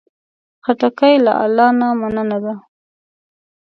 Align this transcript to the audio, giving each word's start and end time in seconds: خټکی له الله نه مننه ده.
خټکی 0.65 1.13
له 1.25 1.33
الله 1.43 1.67
نه 1.79 1.87
مننه 1.99 2.37
ده. 2.43 2.53